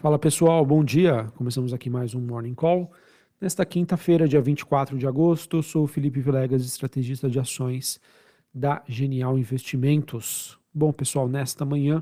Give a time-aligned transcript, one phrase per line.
[0.00, 1.24] Fala pessoal, bom dia.
[1.34, 2.88] Começamos aqui mais um Morning Call.
[3.40, 8.00] Nesta quinta-feira, dia 24 de agosto, sou o Felipe Vilegas, estrategista de ações
[8.54, 10.56] da Genial Investimentos.
[10.72, 12.00] Bom, pessoal, nesta manhã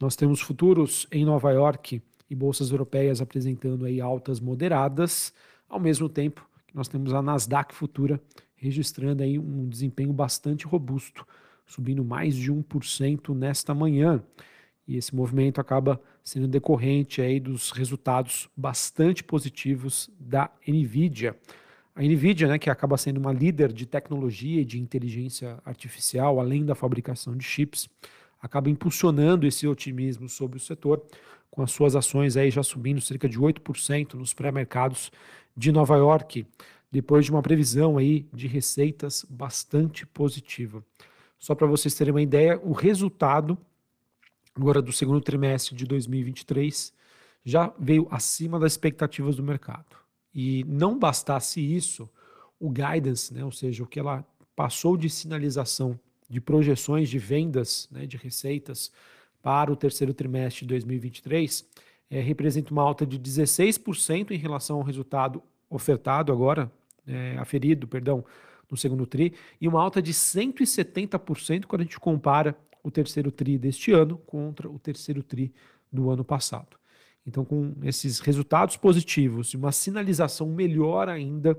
[0.00, 5.30] nós temos futuros em Nova York e bolsas europeias apresentando aí altas moderadas,
[5.68, 8.18] ao mesmo tempo que nós temos a Nasdaq futura
[8.54, 11.26] registrando aí um desempenho bastante robusto,
[11.66, 14.24] subindo mais de 1% nesta manhã.
[14.86, 21.36] E esse movimento acaba sendo decorrente aí dos resultados bastante positivos da Nvidia.
[21.94, 26.64] A Nvidia, né, que acaba sendo uma líder de tecnologia e de inteligência artificial, além
[26.64, 27.88] da fabricação de chips,
[28.40, 31.02] acaba impulsionando esse otimismo sobre o setor,
[31.50, 35.10] com as suas ações aí já subindo cerca de 8% nos pré-mercados
[35.56, 36.46] de Nova York,
[36.92, 40.84] depois de uma previsão aí de receitas bastante positiva.
[41.38, 43.58] Só para vocês terem uma ideia, o resultado
[44.56, 46.92] agora do segundo trimestre de 2023,
[47.44, 49.96] já veio acima das expectativas do mercado.
[50.34, 52.08] E não bastasse isso,
[52.58, 57.88] o guidance, né, ou seja, o que ela passou de sinalização de projeções de vendas,
[57.90, 58.90] né, de receitas
[59.42, 61.64] para o terceiro trimestre de 2023,
[62.10, 66.70] é, representa uma alta de 16% em relação ao resultado ofertado agora,
[67.06, 68.24] é, aferido, perdão,
[68.68, 73.58] no segundo TRI, e uma alta de 170% quando a gente compara o terceiro TRI
[73.58, 75.52] deste ano contra o terceiro TRI
[75.90, 76.76] do ano passado.
[77.26, 81.58] Então, com esses resultados positivos e uma sinalização melhor ainda,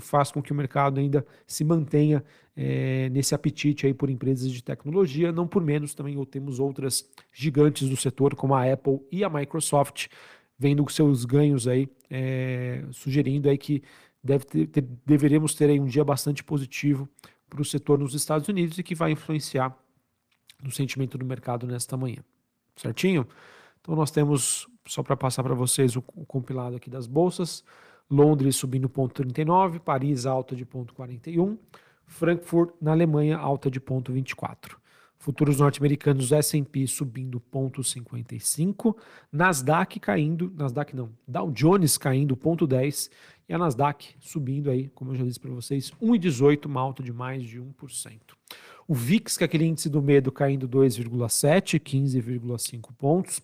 [0.00, 2.24] faz com que o mercado ainda se mantenha
[2.56, 5.30] é, nesse apetite aí por empresas de tecnologia.
[5.30, 10.06] Não por menos, também temos outras gigantes do setor, como a Apple e a Microsoft,
[10.58, 13.82] vendo seus ganhos aí, é, sugerindo aí que
[14.24, 17.06] deve ter, ter, deveremos ter aí um dia bastante positivo
[17.50, 19.76] para o setor nos Estados Unidos e que vai influenciar
[20.62, 22.22] no sentimento do mercado nesta manhã.
[22.76, 23.26] Certinho?
[23.80, 27.64] Então nós temos, só para passar para vocês o, o, compilado aqui das bolsas,
[28.10, 31.58] Londres subindo ponto 39, Paris alta de ponto 41,
[32.04, 34.78] Frankfurt na Alemanha alta de ponto 24.
[35.18, 38.96] Futuros norte-americanos S&P subindo ponto 55,
[39.32, 43.10] Nasdaq caindo, Nasdaq não, Dow Jones caindo ponto 10
[43.48, 47.12] e a Nasdaq subindo aí, como eu já disse para vocês, 1,18, uma alta de
[47.12, 48.20] mais de 1%.
[48.88, 53.42] O VIX, que é aquele índice do medo, caindo 2,7, 15,5 pontos.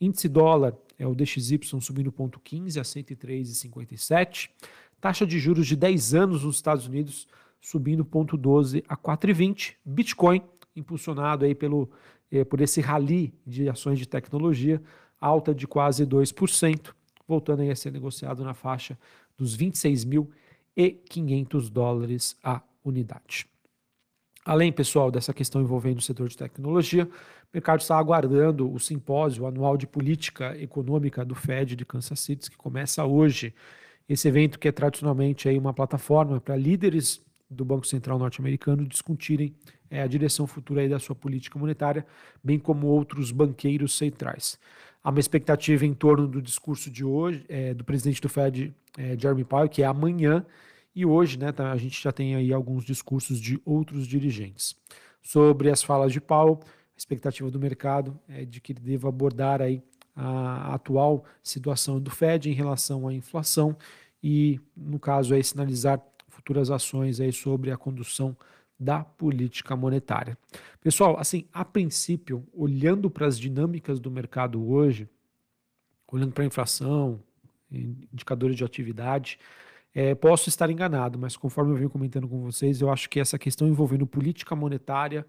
[0.00, 4.50] Índice dólar é o DXY subindo ponto 15 a 103,57.
[5.00, 7.28] Taxa de juros de 10 anos nos Estados Unidos
[7.60, 9.74] subindo ponto 12 a 4,20.
[9.84, 10.42] Bitcoin
[10.74, 11.88] impulsionado aí pelo,
[12.32, 14.82] eh, por esse rally de ações de tecnologia,
[15.20, 16.92] alta de quase 2%,
[17.28, 18.98] voltando aí a ser negociado na faixa
[19.38, 23.46] dos 26.500 dólares a unidade.
[24.50, 27.08] Além, pessoal, dessa questão envolvendo o setor de tecnologia, o
[27.54, 32.56] mercado está aguardando o simpósio anual de política econômica do Fed de Kansas City, que
[32.56, 33.54] começa hoje.
[34.08, 39.54] Esse evento que é tradicionalmente aí uma plataforma para líderes do Banco Central norte-americano discutirem
[39.88, 42.04] é, a direção futura aí da sua política monetária,
[42.42, 44.58] bem como outros banqueiros centrais.
[45.00, 49.16] Há uma expectativa em torno do discurso de hoje, é, do presidente do Fed, é,
[49.16, 50.44] Jeremy Powell, que é amanhã,
[50.94, 54.76] e hoje, né, tá, a gente já tem aí alguns discursos de outros dirigentes.
[55.22, 59.60] Sobre as falas de Paulo, a expectativa do mercado é de que ele deva abordar
[59.62, 59.82] aí
[60.14, 63.76] a atual situação do Fed em relação à inflação
[64.22, 68.36] e, no caso, aí, sinalizar futuras ações aí sobre a condução
[68.78, 70.36] da política monetária.
[70.80, 75.08] Pessoal, assim, a princípio, olhando para as dinâmicas do mercado hoje,
[76.08, 77.20] olhando para a inflação,
[77.70, 79.38] indicadores de atividade,
[79.94, 83.38] é, posso estar enganado, mas conforme eu venho comentando com vocês, eu acho que essa
[83.38, 85.26] questão envolvendo política monetária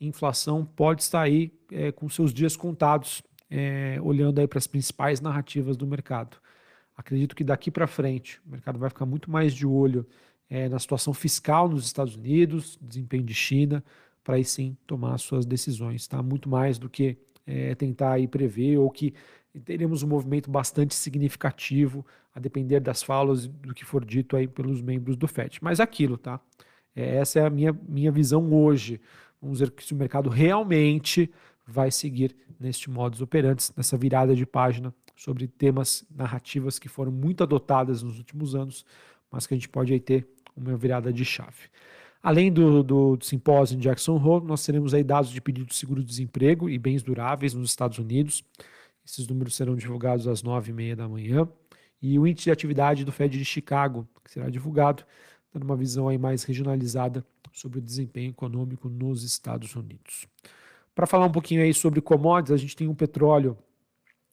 [0.00, 5.20] inflação pode estar aí é, com seus dias contados, é, olhando aí para as principais
[5.20, 6.38] narrativas do mercado.
[6.96, 10.06] Acredito que daqui para frente o mercado vai ficar muito mais de olho
[10.48, 13.84] é, na situação fiscal nos Estados Unidos, desempenho de China,
[14.24, 16.22] para aí sim tomar suas decisões, tá?
[16.22, 19.14] Muito mais do que é, tentar aí prever ou que
[19.64, 24.80] teremos um movimento bastante significativo, a depender das falas do que for dito aí pelos
[24.80, 25.58] membros do FED.
[25.60, 26.40] Mas aquilo, tá?
[26.94, 29.00] É, essa é a minha, minha visão hoje.
[29.42, 31.30] Vamos ver se o mercado realmente
[31.66, 37.42] vai seguir neste modus operandi, nessa virada de página sobre temas, narrativas que foram muito
[37.42, 38.84] adotadas nos últimos anos,
[39.30, 40.26] mas que a gente pode aí ter
[40.56, 41.68] uma virada de chave.
[42.22, 45.74] Além do, do, do simpósio em Jackson Hole, nós teremos aí dados de pedido de
[45.74, 48.44] seguro-desemprego e bens duráveis nos Estados Unidos.
[49.04, 51.48] Esses números serão divulgados às nove e meia da manhã.
[52.02, 55.04] E o índice de atividade do Fed de Chicago, que será divulgado,
[55.52, 60.26] dando uma visão aí mais regionalizada sobre o desempenho econômico nos Estados Unidos.
[60.94, 63.56] Para falar um pouquinho aí sobre commodities, a gente tem um petróleo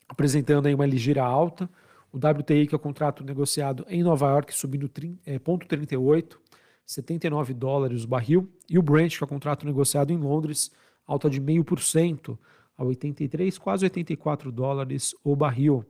[0.08, 1.70] apresentando aí uma ligeira alta.
[2.12, 6.38] O WTI, que é o contrato negociado em Nova York, subindo 0,38,
[6.88, 8.50] 79 é, dólares o barril.
[8.70, 10.72] E o Brent, que é o contrato negociado em Londres,
[11.06, 12.38] alta de 0,5%
[12.78, 15.86] a 83, quase 84 dólares o barril.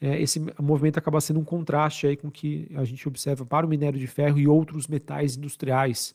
[0.00, 3.66] É, esse movimento acaba sendo um contraste aí com o que a gente observa para
[3.66, 6.14] o minério de ferro e outros metais industriais.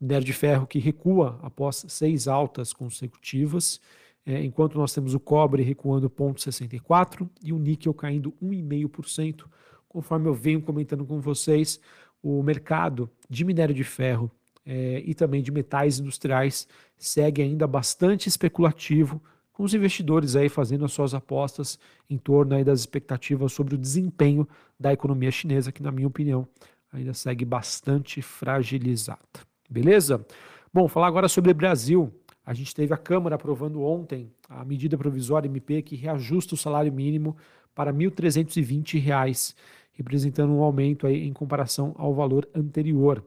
[0.00, 3.80] Minério de ferro que recua após seis altas consecutivas,
[4.26, 9.46] é, enquanto nós temos o cobre recuando 0,64 e o níquel caindo 1,5%.
[9.88, 11.80] Conforme eu venho comentando com vocês,
[12.24, 14.30] o mercado de minério de ferro
[14.64, 16.66] é, e também de metais industriais
[16.96, 19.22] segue ainda bastante especulativo,
[19.52, 21.78] com os investidores aí fazendo as suas apostas
[22.08, 24.48] em torno aí das expectativas sobre o desempenho
[24.80, 26.48] da economia chinesa, que na minha opinião
[26.90, 29.20] ainda segue bastante fragilizada.
[29.68, 30.24] Beleza?
[30.72, 32.10] Bom, falar agora sobre o Brasil.
[32.44, 36.92] A gente teve a Câmara aprovando ontem a medida provisória MP que reajusta o salário
[36.92, 37.36] mínimo
[37.74, 39.54] para R$ 1.320,
[39.94, 43.24] representando um aumento aí em comparação ao valor anterior.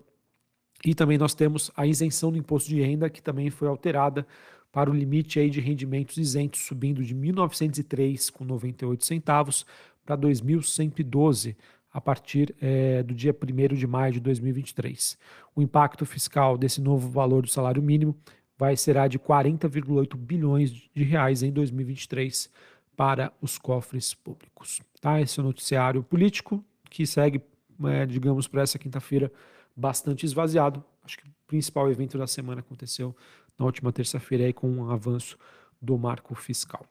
[0.85, 4.27] E também nós temos a isenção do imposto de renda, que também foi alterada
[4.71, 9.65] para o limite aí de rendimentos isentos, subindo de 1.903,98 centavos
[10.05, 11.55] para 2.112
[11.91, 15.17] a partir é, do dia 1 de maio de 2023.
[15.55, 18.15] O impacto fiscal desse novo valor do salário mínimo
[18.57, 22.51] vai será de 40,8 bilhões de reais em 2023
[22.95, 24.81] para os cofres públicos.
[24.99, 25.21] Tá?
[25.21, 27.41] Esse é o noticiário político que segue,
[27.85, 29.31] é, digamos, para essa quinta-feira
[29.75, 30.83] bastante esvaziado.
[31.03, 33.15] Acho que o principal evento da semana aconteceu
[33.57, 35.37] na última terça-feira com o um avanço
[35.81, 36.85] do marco fiscal.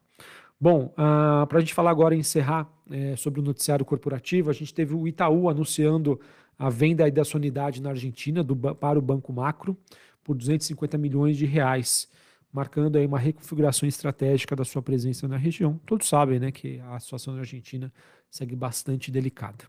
[0.58, 4.48] Bom, uh, ah, para a gente falar agora e encerrar é, sobre o noticiário corporativo,
[4.48, 6.18] a gente teve o Itaú anunciando
[6.58, 9.76] a venda da sua unidade na Argentina do, para o Banco Macro
[10.24, 12.08] por 250 milhões de reais,
[12.56, 15.78] marcando aí uma reconfiguração estratégica da sua presença na região.
[15.84, 17.92] Todos sabem né, que a situação na Argentina
[18.30, 19.66] segue bastante delicada.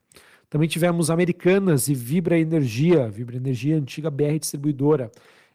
[0.50, 5.12] Também tivemos Americanas e Vibra Energia, Vibra Energia, antiga BR distribuidora,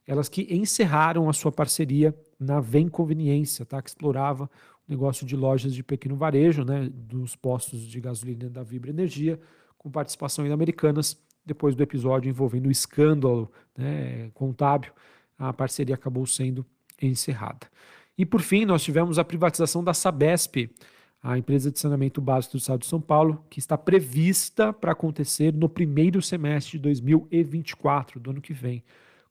[0.07, 4.45] elas que encerraram a sua parceria na Vem Conveniência, tá, que explorava
[4.87, 9.41] o negócio de lojas de pequeno varejo, né, dos postos de gasolina da Vibra Energia,
[9.79, 14.93] com participação em Americanas, depois do episódio envolvendo o escândalo né, contábil,
[15.39, 16.67] a parceria acabou sendo
[17.07, 17.67] encerrada.
[18.17, 20.71] E por fim, nós tivemos a privatização da Sabesp,
[21.23, 25.53] a empresa de saneamento básico do estado de São Paulo, que está prevista para acontecer
[25.55, 28.83] no primeiro semestre de 2024, do ano que vem,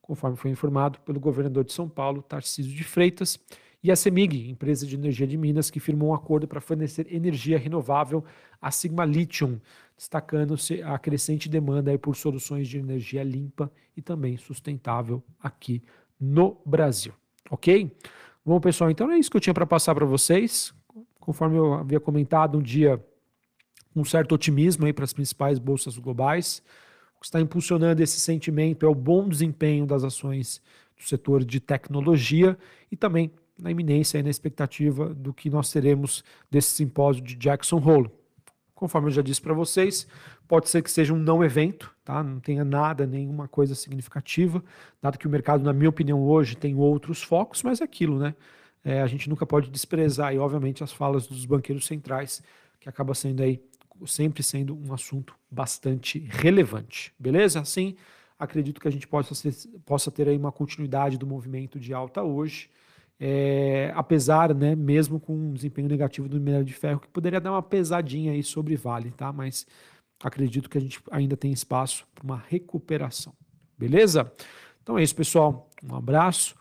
[0.02, 3.38] conforme foi informado pelo governador de São Paulo, Tarcísio de Freitas,
[3.84, 7.58] e a CEMIG, empresa de energia de Minas, que firmou um acordo para fornecer energia
[7.58, 8.24] renovável
[8.62, 9.60] à Sigma Lithium,
[9.98, 15.82] destacando-se a crescente demanda por soluções de energia limpa e também sustentável aqui
[16.20, 17.14] no Brasil.
[17.52, 17.92] Ok?
[18.46, 20.74] Bom, pessoal, então é isso que eu tinha para passar para vocês.
[21.20, 23.04] Conforme eu havia comentado, um dia
[23.94, 26.64] um certo otimismo aí para as principais bolsas globais.
[27.18, 30.62] O que está impulsionando esse sentimento é o bom desempenho das ações
[30.98, 32.58] do setor de tecnologia
[32.90, 37.78] e também na iminência e na expectativa do que nós teremos desse simpósio de Jackson
[37.78, 38.10] Hole,
[38.82, 40.08] Conforme eu já disse para vocês,
[40.48, 42.24] pode ser que seja um não evento, tá?
[42.24, 44.64] não tenha nada, nenhuma coisa significativa,
[45.00, 48.34] dado que o mercado, na minha opinião, hoje tem outros focos, mas é aquilo, né?
[48.84, 52.42] É, a gente nunca pode desprezar, e obviamente, as falas dos banqueiros centrais,
[52.80, 53.64] que acaba sendo aí,
[54.08, 57.60] sempre sendo um assunto bastante relevante, beleza?
[57.60, 57.96] Assim,
[58.40, 59.54] acredito que a gente possa, ser,
[59.86, 62.68] possa ter aí uma continuidade do movimento de alta hoje,
[63.24, 67.52] é, apesar, né, mesmo com um desempenho negativo do minério de ferro, que poderia dar
[67.52, 69.32] uma pesadinha aí sobre Vale, tá?
[69.32, 69.68] Mas
[70.24, 73.32] acredito que a gente ainda tem espaço para uma recuperação.
[73.78, 74.34] Beleza?
[74.82, 75.70] Então é isso, pessoal.
[75.84, 76.56] Um abraço,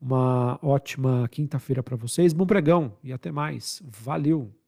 [0.00, 3.82] uma ótima quinta-feira para vocês, bom pregão e até mais.
[3.84, 4.63] Valeu!